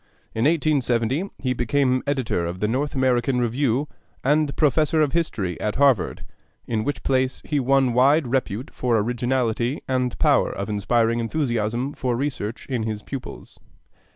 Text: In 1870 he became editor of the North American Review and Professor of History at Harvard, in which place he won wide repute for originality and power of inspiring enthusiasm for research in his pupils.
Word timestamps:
In 0.33 0.45
1870 0.45 1.29
he 1.37 1.53
became 1.53 2.01
editor 2.07 2.43
of 2.47 2.57
the 2.57 2.67
North 2.67 2.95
American 2.95 3.39
Review 3.39 3.87
and 4.23 4.55
Professor 4.57 4.99
of 4.99 5.13
History 5.13 5.59
at 5.61 5.75
Harvard, 5.75 6.25
in 6.65 6.83
which 6.83 7.03
place 7.03 7.39
he 7.45 7.59
won 7.59 7.93
wide 7.93 8.25
repute 8.25 8.73
for 8.73 8.97
originality 8.97 9.83
and 9.87 10.17
power 10.17 10.49
of 10.51 10.69
inspiring 10.71 11.19
enthusiasm 11.19 11.93
for 11.93 12.15
research 12.15 12.65
in 12.65 12.81
his 12.81 13.03
pupils. 13.03 13.59